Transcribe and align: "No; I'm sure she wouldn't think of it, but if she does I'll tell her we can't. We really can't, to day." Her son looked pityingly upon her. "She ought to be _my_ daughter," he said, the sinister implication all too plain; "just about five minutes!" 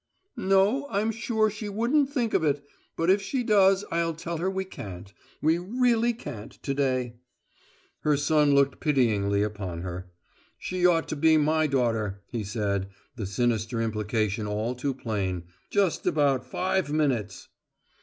"No; 0.35 0.87
I'm 0.89 1.11
sure 1.11 1.51
she 1.51 1.69
wouldn't 1.69 2.09
think 2.09 2.33
of 2.33 2.43
it, 2.43 2.65
but 2.95 3.11
if 3.11 3.21
she 3.21 3.43
does 3.43 3.85
I'll 3.91 4.15
tell 4.15 4.37
her 4.37 4.49
we 4.49 4.65
can't. 4.65 5.13
We 5.43 5.59
really 5.59 6.11
can't, 6.11 6.53
to 6.63 6.73
day." 6.73 7.17
Her 7.99 8.17
son 8.17 8.55
looked 8.55 8.79
pityingly 8.79 9.43
upon 9.43 9.81
her. 9.83 10.09
"She 10.57 10.87
ought 10.87 11.07
to 11.09 11.15
be 11.15 11.35
_my_ 11.37 11.67
daughter," 11.69 12.23
he 12.25 12.43
said, 12.43 12.89
the 13.15 13.27
sinister 13.27 13.79
implication 13.79 14.47
all 14.47 14.73
too 14.73 14.95
plain; 14.95 15.43
"just 15.69 16.07
about 16.07 16.43
five 16.47 16.91
minutes!" 16.91 17.49